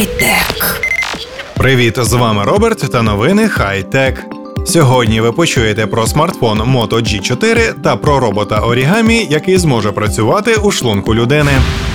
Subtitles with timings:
[0.00, 0.80] Хай-тек.
[1.56, 4.24] Привіт, з вами Роберт та новини Хай-Тек.
[4.66, 10.70] Сьогодні ви почуєте про смартфон Moto G4 та про робота Орігамі, який зможе працювати у
[10.70, 11.50] шлунку людини.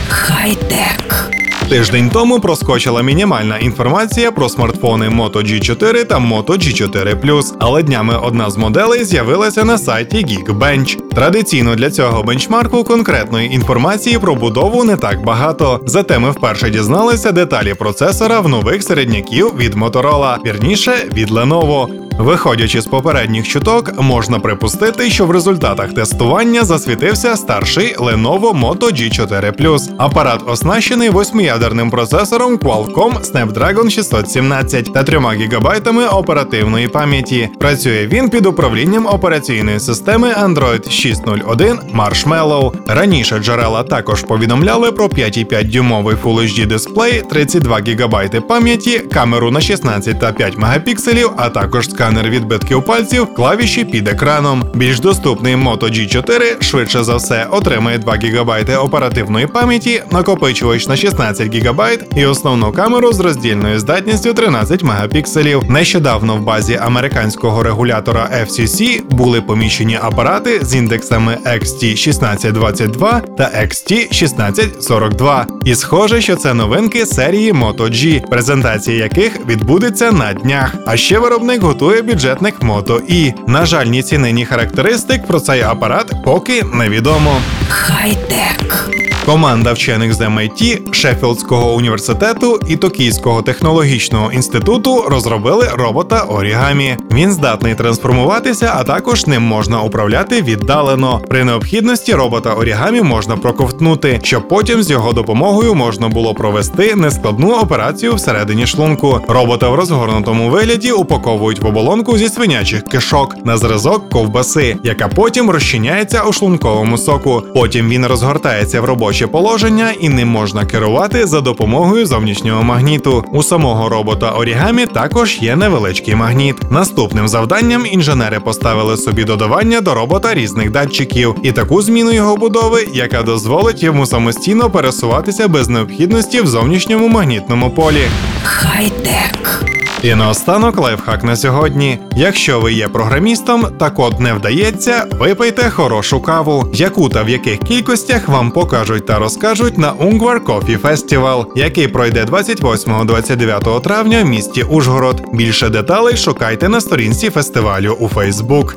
[0.09, 1.31] Хай-тек.
[1.69, 8.17] Тиждень тому проскочила мінімальна інформація про смартфони Moto G4 та Moto G4 Plus, але днями
[8.17, 11.04] одна з моделей з'явилася на сайті Geekbench.
[11.15, 15.79] Традиційно для цього бенчмарку конкретної інформації про будову не так багато.
[15.85, 22.04] Зате ми вперше дізналися деталі процесора в нових середняків від Motorola, вірніше від Lenovo.
[22.17, 29.79] Виходячи з попередніх чуток, можна припустити, що в результатах тестування засвітився старший Lenovo Moto G4
[29.97, 37.49] Апарат оснащений восьмиядерним процесором Qualcomm Snapdragon 617 та 3 ГБ оперативної пам'яті.
[37.59, 42.73] Працює він під управлінням операційної системи Android 6.01 Marshmallow.
[42.87, 49.61] Раніше джерела також повідомляли про 5,5 дюймовий Full HD дисплей, 32 ГБ пам'яті, камеру на
[49.61, 54.63] 16 та 5 мегапікселів, а також сканер сканер відбитків пальців, клавіші під екраном.
[54.73, 58.49] Більш доступний Moto G4 швидше за все отримає 2 ГБ
[58.83, 61.81] оперативної пам'яті, накопичувач на 16 ГБ
[62.15, 65.63] і основну камеру з роздільною здатністю 13 мегапікселів.
[65.69, 75.45] Нещодавно в базі американського регулятора FCC були поміщені апарати з індексами XT1622 та XT1642.
[75.65, 80.75] І схоже, що це новинки серії Moto G, презентація яких відбудеться на днях.
[80.85, 83.33] А ще виробник готує вартує бюджетник Moto E.
[83.47, 87.37] На жаль, ні ціни, ні характеристик про цей апарат поки невідомо.
[87.69, 88.84] Хай-тек.
[89.25, 96.97] Команда вчених з MIT, Шеффілдського університету і Токійського технологічного інституту розробили робота Орігамі.
[97.11, 101.21] Він здатний трансформуватися, а також ним можна управляти віддалено.
[101.29, 107.51] При необхідності робота Орігамі можна проковтнути, щоб потім з його допомогою можна було провести нескладну
[107.55, 109.21] операцію всередині шлунку.
[109.27, 115.49] Робота в розгорнутому вигляді упаковують в оболонку зі свинячих кишок на зразок ковбаси, яка потім
[115.49, 117.43] розчиняється у шлунковому соку.
[117.53, 123.25] Потім він розгортається в робочі робоче положення і ним можна керувати за допомогою зовнішнього магніту.
[123.31, 126.71] У самого робота Орігамі також є невеличкий магніт.
[126.71, 132.87] Наступним завданням інженери поставили собі додавання до робота різних датчиків і таку зміну його будови,
[132.93, 138.03] яка дозволить йому самостійно пересуватися без необхідності в зовнішньому магнітному полі.
[138.43, 139.65] Хай-тек.
[140.05, 141.99] І наостанок лайфхак на сьогодні.
[142.15, 147.59] Якщо ви є програмістом та код не вдається, випийте хорошу каву, яку та в яких
[147.59, 154.63] кількостях вам покажуть та розкажуть на Ungvar Coffee Festival, який пройде 28-29 травня в місті
[154.63, 155.23] Ужгород.
[155.33, 158.75] Більше деталей шукайте на сторінці фестивалю у Фейсбук.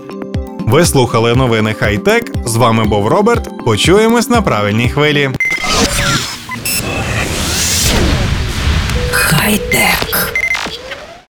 [0.67, 2.33] Ви слухали новини Хайтек.
[2.47, 3.65] З вами був Роберт.
[3.65, 5.31] Почуємось на правильній хвилі.
[9.13, 10.48] Хай-тек.